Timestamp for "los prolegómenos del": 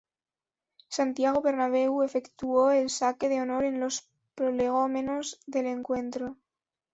3.79-5.67